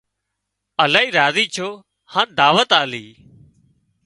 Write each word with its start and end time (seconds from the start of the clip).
الاهي 0.83 1.07
راضي 1.17 1.45
ڇو 1.55 1.69
هان 2.13 2.27
دعوت 2.39 2.69
آلي 2.81 3.05